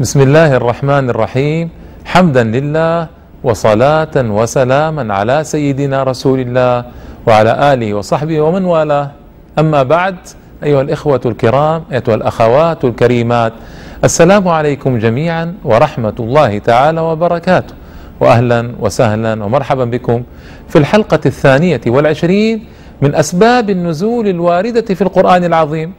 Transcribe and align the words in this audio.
بسم 0.00 0.20
الله 0.20 0.56
الرحمن 0.56 1.10
الرحيم 1.10 1.68
حمدا 2.04 2.42
لله 2.44 3.08
وصلاة 3.44 4.10
وسلاما 4.16 5.14
على 5.14 5.44
سيدنا 5.44 6.02
رسول 6.02 6.40
الله 6.40 6.84
وعلى 7.26 7.72
آله 7.72 7.94
وصحبه 7.94 8.40
ومن 8.40 8.64
والاه 8.64 9.10
أما 9.58 9.82
بعد 9.82 10.16
أيها 10.62 10.82
الإخوة 10.82 11.20
الكرام 11.26 11.82
أيها 11.92 12.14
الأخوات 12.14 12.84
الكريمات 12.84 13.52
السلام 14.04 14.48
عليكم 14.48 14.98
جميعا 14.98 15.54
ورحمة 15.64 16.14
الله 16.20 16.58
تعالى 16.58 17.00
وبركاته 17.00 17.74
وأهلا 18.20 18.70
وسهلا 18.80 19.44
ومرحبا 19.44 19.84
بكم 19.84 20.22
في 20.68 20.78
الحلقة 20.78 21.20
الثانية 21.26 21.80
والعشرين 21.86 22.64
من 23.02 23.14
أسباب 23.14 23.70
النزول 23.70 24.28
الواردة 24.28 24.94
في 24.94 25.02
القرآن 25.02 25.44
العظيم 25.44 25.92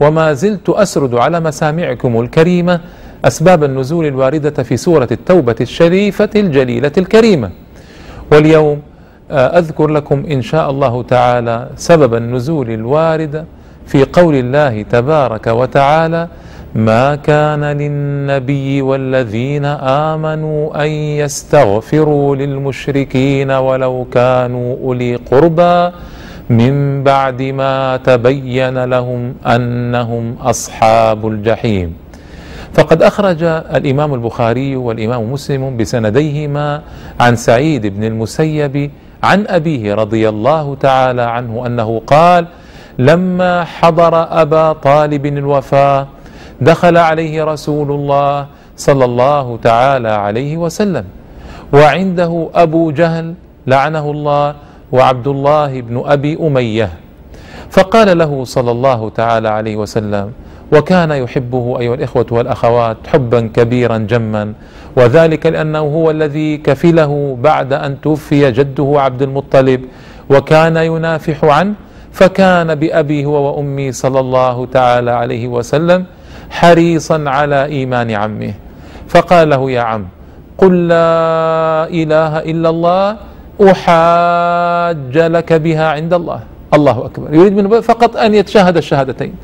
وما 0.00 0.32
زلت 0.32 0.68
أسرد 0.68 1.14
على 1.14 1.40
مسامعكم 1.40 2.20
الكريمة 2.20 2.80
أسباب 3.24 3.64
النزول 3.64 4.06
الواردة 4.06 4.62
في 4.62 4.76
سورة 4.76 5.08
التوبة 5.12 5.56
الشريفة 5.60 6.30
الجليلة 6.36 6.92
الكريمة. 6.98 7.50
واليوم 8.32 8.82
آه، 9.30 9.58
أذكر 9.58 9.86
لكم 9.88 10.24
إن 10.30 10.42
شاء 10.42 10.70
الله 10.70 11.02
تعالى 11.02 11.68
سبب 11.76 12.14
النزول 12.14 12.70
الوارد 12.70 13.44
في 13.86 14.04
قول 14.04 14.34
الله 14.34 14.82
تبارك 14.82 15.46
وتعالى 15.46 16.28
ما 16.74 17.14
كان 17.14 17.64
للنبي 17.64 18.82
والذين 18.82 19.64
آمنوا 20.10 20.84
أن 20.84 20.88
يستغفروا 20.90 22.36
للمشركين 22.36 23.50
ولو 23.50 24.06
كانوا 24.12 24.76
أولي 24.82 25.16
قربى 25.16 25.90
من 26.50 27.02
بعد 27.02 27.42
ما 27.42 27.96
تبين 27.96 28.84
لهم 28.84 29.34
أنهم 29.46 30.34
أصحاب 30.42 31.26
الجحيم. 31.28 31.94
فقد 32.74 33.02
أخرج 33.02 33.42
الإمام 33.74 34.14
البخاري 34.14 34.76
والإمام 34.76 35.32
مسلم 35.32 35.76
بسنديهما 35.76 36.82
عن 37.20 37.36
سعيد 37.36 37.86
بن 37.86 38.04
المسيب 38.04 38.90
عن 39.22 39.46
أبيه 39.46 39.94
رضي 39.94 40.28
الله 40.28 40.74
تعالى 40.74 41.22
عنه 41.22 41.66
أنه 41.66 42.02
قال 42.06 42.46
لما 42.98 43.64
حضر 43.64 44.42
أبا 44.42 44.72
طالب 44.72 45.26
الوفاة 45.26 46.06
دخل 46.60 46.96
عليه 46.96 47.44
رسول 47.44 47.90
الله 47.90 48.46
صلى 48.76 49.04
الله 49.04 49.58
تعالى 49.62 50.08
عليه 50.08 50.56
وسلم 50.56 51.04
وعنده 51.72 52.48
أبو 52.54 52.90
جهل 52.90 53.34
لعنه 53.66 54.10
الله 54.10 54.54
وعبد 54.92 55.28
الله 55.28 55.80
بن 55.80 56.02
أبي 56.06 56.38
أمية 56.40 56.90
فقال 57.70 58.18
له 58.18 58.44
صلى 58.44 58.70
الله 58.70 59.08
تعالى 59.10 59.48
عليه 59.48 59.76
وسلم 59.76 60.32
وكان 60.72 61.10
يحبه 61.10 61.76
أيها 61.80 61.94
الإخوة 61.94 62.26
والأخوات 62.30 62.96
حبا 63.06 63.40
كبيرا 63.54 63.98
جما 63.98 64.52
وذلك 64.96 65.46
لأنه 65.46 65.78
هو 65.78 66.10
الذي 66.10 66.56
كفله 66.56 67.38
بعد 67.40 67.72
أن 67.72 68.00
توفي 68.00 68.52
جده 68.52 68.94
عبد 68.96 69.22
المطلب 69.22 69.80
وكان 70.30 70.76
ينافح 70.76 71.44
عنه 71.44 71.74
فكان 72.12 72.74
بأبي 72.74 73.24
هو 73.24 73.56
وأمي 73.56 73.92
صلى 73.92 74.20
الله 74.20 74.66
تعالى 74.66 75.10
عليه 75.10 75.48
وسلم 75.48 76.04
حريصا 76.50 77.24
على 77.26 77.64
إيمان 77.64 78.10
عمه. 78.10 78.54
فقال 79.08 79.50
له 79.50 79.70
يا 79.70 79.80
عم 79.80 80.06
قل 80.58 80.88
لا 80.88 81.86
إله 81.90 82.38
إلا 82.38 82.68
الله 82.68 83.16
أحاج 83.62 85.18
لك 85.18 85.52
بها 85.52 85.86
عند 85.88 86.14
الله. 86.14 86.40
الله 86.74 87.04
أكبر. 87.06 87.34
يريد 87.34 87.52
منه 87.52 87.80
فقط 87.80 88.16
أن 88.16 88.34
يتشهد 88.34 88.76
الشهادتين. 88.76 89.34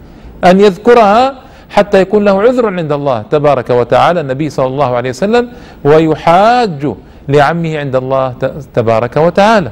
أن 0.44 0.60
يذكرها 0.60 1.34
حتى 1.70 2.00
يكون 2.00 2.24
له 2.24 2.42
عذر 2.42 2.66
عند 2.66 2.92
الله 2.92 3.22
تبارك 3.30 3.70
وتعالى. 3.70 4.20
النبي 4.20 4.50
صلى 4.50 4.66
الله 4.66 4.96
عليه 4.96 5.10
وسلم 5.10 5.48
ويحاج 5.84 6.94
لعمه 7.28 7.78
عند 7.78 7.96
الله 7.96 8.34
تبارك 8.74 9.16
وتعالى. 9.16 9.70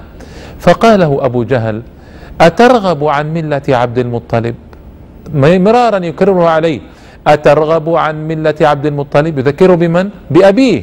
فقال 0.58 1.00
له 1.00 1.24
أبو 1.24 1.42
جهل 1.44 1.82
أترغب 2.40 3.04
عن 3.04 3.34
ملة 3.34 3.62
عبد 3.68 3.98
المطلب؟ 3.98 4.54
مرارا 5.34 5.96
يكرره 5.96 6.48
عليه. 6.48 6.80
أترغب 7.26 7.86
عن 7.94 8.28
ملة 8.28 8.54
عبد 8.60 8.86
المطلب؟ 8.86 9.38
يذكره 9.38 9.74
بمن؟ 9.74 10.10
بأبيه. 10.30 10.82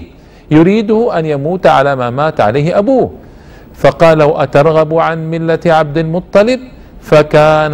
يريده 0.51 1.19
أن 1.19 1.25
يموت 1.25 1.67
على 1.67 1.95
ما 1.95 2.09
مات 2.09 2.41
عليه 2.41 2.77
أبوه. 2.79 3.11
فقال 3.75 4.21
أترغب 4.21 4.91
عن 4.95 5.17
ملة 5.31 5.59
عبد 5.65 5.97
المطلب؟ 5.97 6.59
فكان 7.01 7.73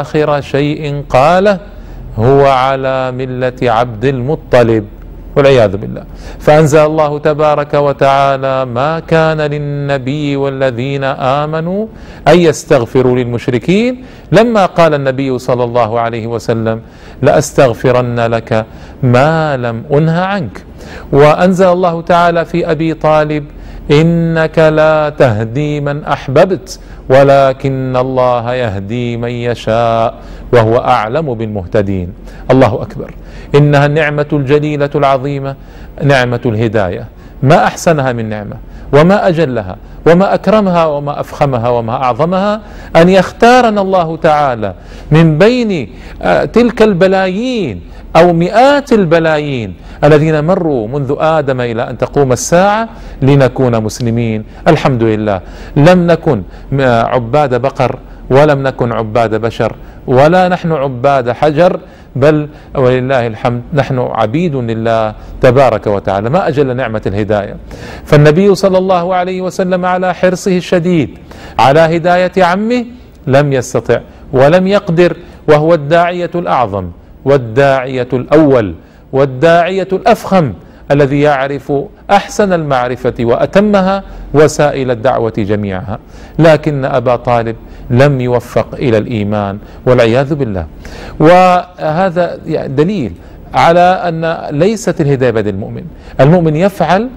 آخر 0.00 0.40
شيء 0.40 1.04
قاله 1.10 1.58
هو 2.16 2.46
على 2.46 3.12
ملة 3.12 3.58
عبد 3.62 4.04
المطلب 4.04 4.84
والعياذ 5.36 5.76
بالله. 5.76 6.04
فأنزل 6.38 6.78
الله 6.78 7.18
تبارك 7.18 7.74
وتعالى 7.74 8.64
ما 8.64 9.00
كان 9.00 9.40
للنبي 9.40 10.36
والذين 10.36 11.04
آمنوا 11.04 11.86
أن 12.28 12.38
يستغفروا 12.38 13.16
للمشركين. 13.16 14.04
لما 14.32 14.66
قال 14.66 14.94
النبي 14.94 15.38
صلى 15.38 15.64
الله 15.64 16.00
عليه 16.00 16.26
وسلم 16.26 16.80
لأستغفرن 17.22 18.20
لك 18.20 18.66
ما 19.02 19.56
لم 19.56 19.82
أنه 19.92 20.20
عنك. 20.20 20.64
وأنزل 21.12 21.68
الله 21.68 22.02
تعالى 22.02 22.44
في 22.44 22.70
أبي 22.70 22.94
طالب 22.94 23.44
إنك 23.90 24.58
لا 24.58 25.08
تهدي 25.08 25.80
من 25.80 26.04
أحببت 26.04 26.80
ولكن 27.10 27.96
الله 27.96 28.54
يهدي 28.54 29.16
من 29.16 29.28
يشاء 29.28 30.14
وهو 30.52 30.78
أعلم 30.78 31.34
بالمهتدين. 31.34 32.12
الله 32.50 32.82
أكبر. 32.82 33.14
إنها 33.54 33.86
النعمة 33.86 34.26
الجليلة 34.32 34.90
العظيمة 34.94 35.56
نعمة 36.02 36.40
الهداية. 36.46 37.04
ما 37.42 37.64
أحسنها 37.64 38.12
من 38.12 38.28
نعمة 38.28 38.56
وما 38.92 39.28
أجلها 39.28 39.76
وما 40.06 40.34
أكرمها 40.34 40.84
وما 40.86 41.20
أفخمها 41.20 41.68
وما 41.68 41.92
أعظمها 41.92 42.60
أن 42.96 43.08
يختارنا 43.08 43.80
الله 43.80 44.16
تعالى 44.16 44.74
من 45.10 45.38
بين 45.38 45.90
آه، 46.22 46.44
تلك 46.44 46.82
البلايين 46.82 47.80
أو 48.16 48.32
مئات 48.32 48.92
البلايين 48.92 49.74
الذين 50.04 50.44
مروا 50.44 50.88
منذ 50.88 51.14
آدم 51.18 51.60
إلى 51.60 51.90
أن 51.90 51.98
تقوم 51.98 52.32
الساعة 52.32 52.88
لنكون 53.22 53.82
مسلمين. 53.82 54.44
الحمد 54.68 55.02
لله. 55.02 55.40
لم 55.76 56.06
نكن 56.06 56.42
عباد 56.82 57.54
بقر 57.60 57.98
ولم 58.30 58.62
نكن 58.62 58.92
عباد 58.92 59.34
بشر 59.34 59.76
ولا 60.06 60.48
نحن 60.48 60.72
عباد 60.72 61.30
حجر 61.30 61.80
بل 62.16 62.48
ولله 62.74 63.26
الحمد 63.26 63.62
نحن 63.74 63.98
عبيد 63.98 64.56
لله 64.56 65.14
تبارك 65.40 65.86
وتعالى 65.86 66.30
ما 66.30 66.48
أجل 66.48 66.76
نعمة 66.76 67.02
الهداية. 67.06 67.56
فالنبي 68.04 68.54
صلى 68.54 68.78
الله 68.78 69.14
عليه 69.14 69.40
وسلم 69.42 69.84
على 69.84 70.14
حرصه 70.14 70.56
الشديد 70.56 71.18
على 71.58 71.80
هداية 71.80 72.32
عمه 72.44 72.84
لم 73.26 73.52
يستطع 73.52 74.00
ولم 74.32 74.66
يقدر 74.66 75.16
وهو 75.48 75.74
الداعية 75.74 76.30
الأعظم 76.34 76.90
والداعية 77.24 78.08
الأول 78.12 78.74
والداعية 79.12 79.88
الأفخم 79.92 80.52
الذي 80.90 81.20
يعرف 81.20 81.72
أحسن 82.10 82.52
المعرفة 82.52 83.14
وأتمها 83.20 84.02
وسائل 84.34 84.90
الدعوة 84.90 85.32
جميعها. 85.38 85.98
لكن 86.38 86.84
أبا 86.84 87.16
طالب 87.16 87.56
لم 87.90 88.20
يوفق 88.20 88.74
إلى 88.74 88.98
الإيمان 88.98 89.58
والعياذ 89.86 90.34
بالله. 90.34 90.66
وهذا 91.20 92.38
دليل 92.66 93.12
على 93.54 93.80
أن 93.80 94.38
ليست 94.58 95.00
الهداية 95.00 95.30
بيد 95.30 95.46
المؤمن. 95.46 95.84
المؤمن 96.20 96.56
يفعل 96.56 97.08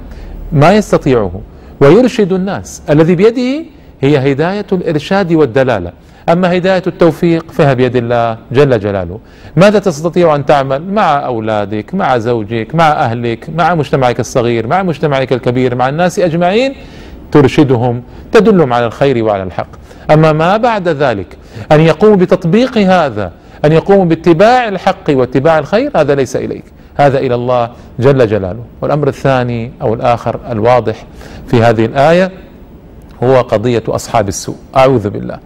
ما 0.52 0.74
يستطيعه 0.74 1.42
ويرشد 1.82 2.34
الناس. 2.34 2.82
الذي 2.90 3.16
بيده 3.16 3.66
هي 4.02 4.32
هداية 4.32 4.66
الإرشاد 4.72 5.34
والدلالة. 5.34 5.92
أما 6.30 6.58
هداية 6.58 6.84
التوفيق 6.88 7.52
فهي 7.52 7.76
بيد 7.76 7.96
الله 7.96 8.38
جل 8.52 8.80
جلاله. 8.80 9.20
ماذا 9.56 9.80
تستطيع 9.80 10.36
أن 10.36 10.46
تعمل 10.46 10.94
مع 10.94 11.26
أولادك 11.26 11.96
مع 11.96 12.18
زوجك 12.18 12.76
مع 12.76 12.92
أهلك 12.92 13.50
مع 13.56 13.76
مجتمعك 13.76 14.20
الصغير 14.20 14.68
مع 14.68 14.84
مجتمعك 14.84 15.34
الكبير 15.34 15.76
مع 15.76 15.90
الناس 15.90 16.20
أجمعين؟ 16.20 16.76
ترشدهم 17.32 18.04
تدلهم 18.32 18.74
على 18.74 18.86
الخير 18.86 19.24
وعلى 19.24 19.44
الحق. 19.44 19.81
أما 20.12 20.32
ما 20.32 20.58
بعد 20.58 20.88
ذلك 20.88 21.38
أن 21.72 21.82
يقوموا 21.82 22.16
بتطبيق 22.16 22.78
هذا 22.78 23.32
أن 23.66 23.72
يقوموا 23.72 24.06
باتباع 24.06 24.68
الحق 24.68 25.10
واتباع 25.10 25.60
الخير 25.60 25.92
هذا 25.96 26.16
ليس 26.16 26.36
إليك. 26.36 26.64
هذا 26.96 27.20
إلى 27.20 27.36
الله 27.36 27.70
جل 28.00 28.28
جلاله. 28.28 28.64
والأمر 28.82 29.08
الثاني 29.08 29.72
أو 29.82 29.94
الآخر 29.94 30.40
الواضح 30.52 31.06
في 31.48 31.64
هذه 31.64 31.86
الآية 31.86 32.32
هو 33.24 33.42
قضية 33.42 33.84
أصحاب 33.88 34.28
السوء. 34.28 34.56
أعوذ 34.76 35.10
بالله. 35.10 35.40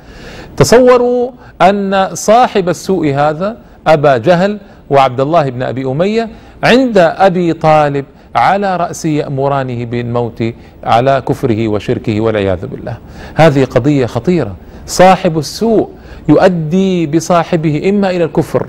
تصوروا 0.58 1.32
أن 1.62 2.10
صاحب 2.14 2.70
السوء 2.70 3.14
هذا 3.14 3.58
أبا 3.88 4.18
جهل 4.18 4.60
وعبد 4.90 5.22
الله 5.22 5.50
بن 5.50 5.64
أبي 5.64 5.86
أمية 5.86 6.30
عند 6.64 6.98
أبي 6.98 7.54
طالب 7.54 8.06
على 8.36 8.78
رأسه 8.78 9.10
يأمرانه 9.10 9.86
بالموت 9.86 10.44
على 10.84 11.24
كفره 11.28 11.68
وشركه 11.68 12.22
والعياذ 12.22 12.68
بالله. 12.68 12.98
هذه 13.36 13.66
قضية 13.66 14.06
خطيرة. 14.06 14.56
صاحب 14.86 15.38
السوء 15.38 15.90
يؤدي 16.30 17.08
بصاحبه 17.08 17.90
إما 17.90 18.10
إلى 18.10 18.24
الكفر 18.24 18.68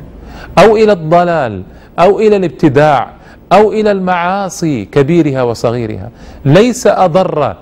أو 0.59 0.77
إلى 0.77 0.93
الضلال 0.93 1.63
أو 1.99 2.21
إلى 2.21 2.37
الابتداع 2.37 3.11
أو 3.53 3.73
إلى 3.73 3.91
المعاصي 3.91 4.85
كبيرها 4.85 5.43
وصغيرها. 5.43 6.11
ليس 6.45 6.87
أضر 6.87 7.57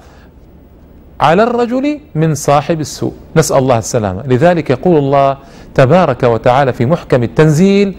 على 1.20 1.42
الرجل 1.42 2.00
من 2.14 2.34
صاحب 2.34 2.80
السوء. 2.80 3.12
نسأل 3.36 3.58
الله 3.58 3.78
السلامة. 3.78 4.22
لذلك 4.26 4.70
يقول 4.70 4.96
الله 4.96 5.36
تبارك 5.74 6.22
وتعالى 6.22 6.72
في 6.72 6.86
محكم 6.86 7.22
التنزيل 7.22 7.94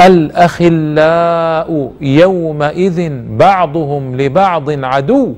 الأخلاء 0.00 1.92
يومئذ 2.00 3.10
بعضهم 3.30 4.16
لبعض 4.16 4.84
عدو 4.84 5.34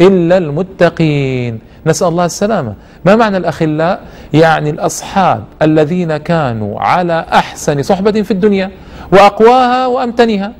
إلا 0.00 0.38
المتقين. 0.38 1.58
نسأل 1.86 2.08
الله 2.08 2.24
السلامة. 2.24 2.74
ما 3.04 3.16
معنى 3.16 3.36
الأخلاء؟ 3.36 4.00
يعني 4.32 4.70
الأصحاب 4.70 5.44
الذين 5.62 6.16
كانوا 6.16 6.80
على 6.80 7.26
أحسن 7.32 7.82
صحبة 7.82 8.22
في 8.22 8.30
الدنيا 8.30 8.70
وأقواها 9.12 9.86
وأمتنها. 9.86 10.52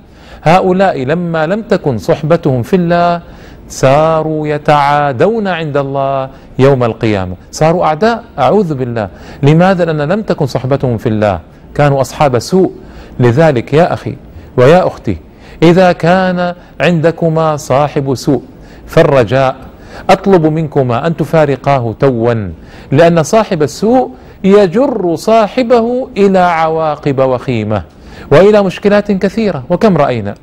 هؤلاء 0.43 1.05
لما 1.05 1.47
لم 1.47 1.63
تكن 1.63 1.99
صحبتهم 1.99 2.63
في 2.63 2.77
الله 2.77 3.21
صاروا 3.73 4.49
يتعادون 4.49 5.49
عند 5.49 5.77
الله 5.77 6.29
يوم 6.59 6.85
القيامة. 6.85 7.35
صاروا 7.53 7.85
أعداء 7.85 8.25
أعوذ 8.39 8.75
بالله. 8.75 9.09
لماذا؟ 9.43 9.85
لأن 9.85 10.13
لم 10.13 10.23
تكن 10.23 10.47
صحبتهم 10.47 10.99
في 10.99 11.09
الله. 11.09 11.41
كانوا 11.75 12.01
أصحاب 12.01 12.39
سوء. 12.39 12.73
لذلك 13.21 13.73
يا 13.73 13.93
أخي 13.93 14.17
ويا 14.57 14.87
أختي 14.87 15.17
إذا 15.63 15.93
كان 15.93 16.55
عندكما 16.81 17.57
صاحب 17.57 18.15
سوء 18.15 18.43
فالرجاء 18.87 19.57
أطلب 20.11 20.47
منكما 20.47 21.07
أن 21.07 21.17
تفارقاه 21.17 21.95
توا 22.01 22.51
لأن 22.93 23.23
صاحب 23.23 23.63
السوء 23.63 24.11
يجر 24.45 25.15
صاحبه 25.15 26.09
إلى 26.17 26.39
عواقب 26.39 27.19
وخيمة 27.19 27.83
وإلى 28.31 28.63
مشكلات 28.63 29.13
كثيرة. 29.13 29.65
وكم 29.71 29.97
رأينا 29.97 30.35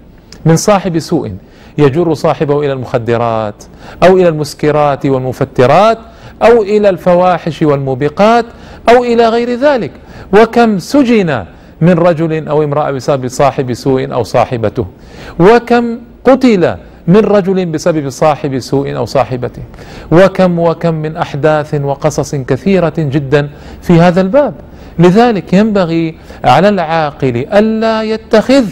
من 0.46 0.56
صاحب 0.56 1.00
سوء 1.00 1.32
يجر 1.80 2.14
صاحبه 2.14 2.60
إلى 2.60 2.74
المخدرات 2.74 3.64
أو 4.04 4.18
إلى 4.18 4.28
المسكرات 4.28 5.06
والمفترات 5.06 5.98
أو 6.44 6.62
إلى 6.62 6.90
الفواحش 6.90 7.62
والموبقات 7.62 8.46
أو 8.90 9.04
إلى 9.04 9.30
غير 9.30 9.50
ذلك. 9.60 9.92
وكم 10.34 10.80
سجن 10.80 11.46
من 11.82 11.94
رجل 11.94 12.48
أو 12.48 12.64
امرأة 12.64 12.92
بسبب 12.92 13.28
صاحب 13.28 13.74
سوء 13.74 14.14
أو 14.14 14.24
صاحبته؟ 14.24 14.86
وكم 15.40 16.00
قتل 16.26 16.76
من 17.08 17.18
رجل 17.18 17.66
بسبب 17.66 18.10
صاحب 18.10 18.60
سوء 18.60 18.98
أو 18.98 19.06
صاحبته؟ 19.06 19.62
وكم 20.12 20.60
وكم 20.60 20.94
من 20.94 21.18
أحداث 21.18 21.82
وقصص 21.82 22.36
كثيرة 22.36 22.94
جدا 22.98 23.50
في 23.82 23.94
هذا 23.94 24.22
الباب. 24.22 24.54
لذلك 25.00 25.54
ينبغي 25.54 26.18
على 26.44 26.70
العاقل 26.70 27.36
ألا 27.54 28.04
يتخذ 28.04 28.66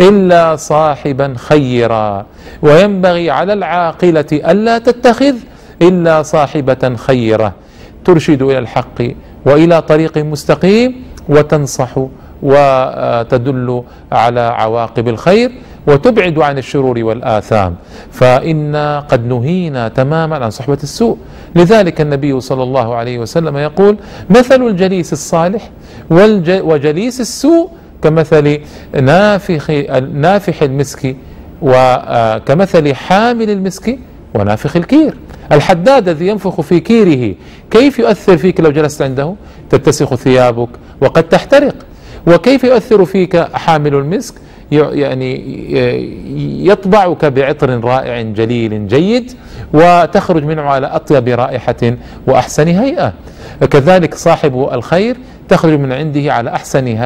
إلا 0.00 0.56
صاحبا 0.56 1.34
خيرا. 1.36 2.26
وينبغي 2.62 3.30
على 3.30 3.52
العاقلة 3.52 4.26
ألا 4.32 4.78
تتخذ 4.78 5.34
إلا 5.82 6.22
صاحبة 6.22 6.96
خيرة 6.96 7.52
ترشد 8.04 8.42
إلى 8.42 8.58
الحق 8.58 9.02
وإلى 9.46 9.82
طريق 9.82 10.18
مستقيم 10.18 11.02
وتنصح 11.28 11.98
وتدل 12.42 13.82
على 14.12 14.40
عواقب 14.40 15.08
الخير 15.08 15.52
وتبعد 15.86 16.38
عن 16.38 16.58
الشرور 16.58 16.98
والآثام. 16.98 17.74
فإنا 18.12 19.00
قد 19.00 19.26
نهينا 19.26 19.88
تماما 19.88 20.36
عن 20.36 20.50
صحبة 20.50 20.78
السوء. 20.82 21.16
لذلك 21.54 22.00
النبي 22.00 22.40
صلى 22.40 22.62
الله 22.62 22.94
عليه 22.94 23.18
وسلم 23.18 23.56
يقول 23.56 23.96
مثل 24.30 24.62
الجليس 24.62 25.12
الصالح 25.12 25.70
وجليس 26.10 27.20
السوء 27.20 27.70
كمثل 28.02 28.58
نافخ 29.02 29.70
نافح 30.12 30.62
المسك 30.62 31.16
وكمثل 31.62 32.94
حامل 32.94 33.50
المسك 33.50 33.98
ونافخ 34.34 34.76
الكير. 34.76 35.14
الحداد 35.52 36.08
الذي 36.08 36.26
ينفخ 36.26 36.60
في 36.60 36.80
كيره 36.80 37.34
كيف 37.70 37.98
يؤثر 37.98 38.36
فيك 38.36 38.60
لو 38.60 38.70
جلست 38.70 39.02
عنده؟ 39.02 39.34
تتسخ 39.70 40.14
ثيابك 40.14 40.68
وقد 41.00 41.22
تحترق. 41.22 41.74
وكيف 42.26 42.64
يؤثر 42.64 43.04
فيك 43.04 43.36
حامل 43.36 43.94
المسك؟ 43.94 44.34
يعني 44.72 45.44
يطبعك 46.66 47.24
بعطر 47.24 47.84
رائع 47.84 48.22
جليل 48.22 48.88
جيد 48.88 49.32
وتخرج 49.72 50.44
منه 50.44 50.62
على 50.62 50.86
أطيب 50.86 51.28
رائحة 51.28 51.96
وأحسن 52.26 52.68
هيئة. 52.68 53.12
كذلك 53.70 54.14
صاحب 54.14 54.68
الخير 54.72 55.16
تخرج 55.50 55.72
من 55.72 55.92
عنده 55.92 56.32
على 56.32 56.50
أحسن 56.50 56.98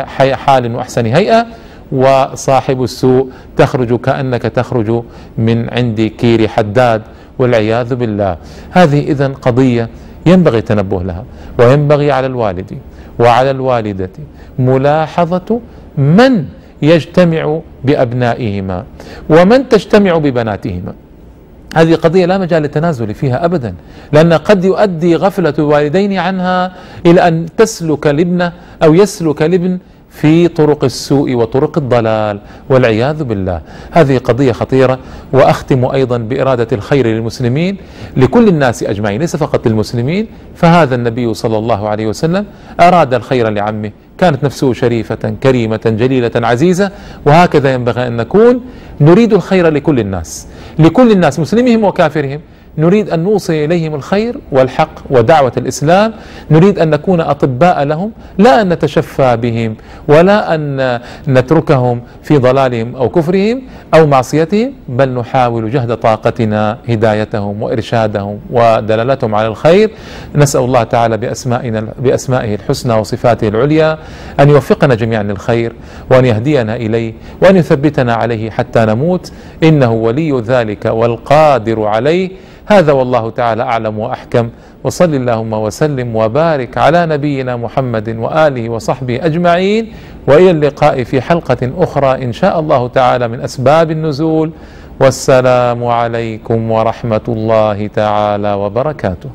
حال 0.44 0.74
وأحسن 0.74 1.06
هيئة 1.06 1.46
وصاحب 1.92 2.82
السوء 2.82 3.30
تخرج 3.56 4.00
كأنك 4.00 4.42
تخرج 4.42 5.02
من 5.38 5.70
عند 5.70 6.00
كير 6.18 6.48
حداد 6.48 7.02
والعياذ 7.38 7.94
بالله. 7.94 8.36
هذه 8.70 9.00
اذا 9.12 9.28
قضية 9.28 9.88
ينبغي 10.26 10.58
التنبه 10.58 11.02
لها 11.02 11.24
وينبغي 11.58 12.12
على 12.12 12.26
الوالد 12.26 12.70
وعلى 13.18 13.50
الوالدة 13.50 14.10
ملاحظة 14.58 15.60
من 15.98 16.44
يجتمع 16.82 17.60
بأبنائهما 17.84 18.84
ومن 19.30 19.68
تجتمع 19.68 20.12
ببناتهما. 20.18 20.94
هذه 21.74 21.94
قضية 21.94 22.26
لا 22.26 22.38
مجال 22.38 22.62
للتنازل 22.62 23.14
فيها 23.14 23.44
أبدا 23.44 23.74
لأن 24.12 24.32
قد 24.32 24.64
يؤدي 24.64 25.16
غفلة 25.16 25.54
الوالدين 25.58 26.12
عنها 26.12 26.72
إلى 27.06 27.28
أن 27.28 27.46
تسلك 27.56 28.06
الابن 28.06 28.50
أو 28.82 28.94
يسلك 28.94 29.42
الابن 29.42 29.78
في 30.10 30.48
طرق 30.48 30.84
السوء 30.84 31.34
وطرق 31.34 31.78
الضلال 31.78 32.40
والعياذ 32.68 33.24
بالله. 33.24 33.60
هذه 33.90 34.18
قضية 34.18 34.52
خطيرة 34.52 34.98
وأختم 35.32 35.84
أيضا 35.84 36.18
بإرادة 36.18 36.68
الخير 36.72 37.06
للمسلمين 37.06 37.76
لكل 38.16 38.48
الناس 38.48 38.82
أجمعين 38.82 39.20
ليس 39.20 39.36
فقط 39.36 39.68
للمسلمين 39.68 40.26
فهذا 40.54 40.94
النبي 40.94 41.34
صلى 41.34 41.58
الله 41.58 41.88
عليه 41.88 42.06
وسلم 42.06 42.46
أراد 42.80 43.14
الخير 43.14 43.48
لعمه 43.50 43.90
كانت 44.18 44.44
نفسه 44.44 44.72
شريفة 44.72 45.34
كريمة 45.42 45.80
جليلة 45.86 46.30
عزيزة 46.34 46.90
وهكذا 47.26 47.74
ينبغي 47.74 48.06
أن 48.06 48.16
نكون 48.16 48.60
نريد 49.00 49.32
الخير 49.32 49.68
لكل 49.68 50.00
الناس 50.00 50.46
لكل 50.78 51.10
الناس 51.10 51.40
مسلمهم 51.40 51.84
وكافرهم. 51.84 52.40
نريد 52.78 53.10
أن 53.10 53.20
نوصل 53.20 53.52
إليهم 53.52 53.94
الخير 53.94 54.36
والحق 54.52 54.90
ودعوة 55.10 55.52
الإسلام، 55.56 56.12
نريد 56.50 56.78
أن 56.78 56.90
نكون 56.90 57.20
أطباء 57.20 57.82
لهم، 57.82 58.12
لا 58.38 58.60
أن 58.60 58.68
نتشفى 58.68 59.36
بهم 59.36 59.76
ولا 60.08 60.54
أن 60.54 61.00
نتركهم 61.28 62.02
في 62.22 62.38
ضلالهم 62.38 62.96
أو 62.96 63.08
كفرهم 63.08 63.62
أو 63.94 64.06
معصيتهم، 64.06 64.72
بل 64.88 65.08
نحاول 65.08 65.70
جهد 65.70 65.96
طاقتنا 65.96 66.78
هدايتهم 66.88 67.62
وإرشادهم 67.62 68.38
ودلالتهم 68.50 69.34
على 69.34 69.46
الخير، 69.48 69.90
نسأل 70.34 70.60
الله 70.60 70.82
تعالى 70.82 71.16
بأسمائنا 71.16 71.86
بأسمائه 71.98 72.54
الحسنى 72.54 72.94
وصفاته 72.94 73.48
العليا 73.48 73.98
أن 74.40 74.50
يوفقنا 74.50 74.94
جميعا 74.94 75.22
للخير 75.22 75.72
وأن 76.10 76.24
يهدينا 76.24 76.76
إليه 76.76 77.12
وأن 77.42 77.56
يثبتنا 77.56 78.14
عليه 78.14 78.50
حتى 78.50 78.84
نموت، 78.84 79.32
إنه 79.62 79.92
ولي 79.92 80.40
ذلك 80.40 80.84
والقادر 80.84 81.82
عليه. 81.82 82.30
هذا 82.66 82.92
والله 82.92 83.30
تعالى 83.30 83.62
أعلم 83.62 83.98
وأحكم. 83.98 84.48
وصل 84.84 85.14
اللهم 85.14 85.52
وسلم 85.52 86.16
وبارك 86.16 86.78
على 86.78 87.06
نبينا 87.06 87.56
محمد 87.56 88.16
وآله 88.16 88.68
وصحبه 88.68 89.26
أجمعين. 89.26 89.92
وإلى 90.26 90.50
اللقاء 90.50 91.04
في 91.04 91.20
حلقة 91.20 91.70
أخرى 91.78 92.24
إن 92.24 92.32
شاء 92.32 92.60
الله 92.60 92.88
تعالى 92.88 93.28
من 93.28 93.40
أسباب 93.40 93.90
النزول. 93.90 94.50
والسلام 95.00 95.84
عليكم 95.84 96.70
ورحمة 96.70 97.26
الله 97.28 97.86
تعالى 97.86 98.52
وبركاته. 98.52 99.30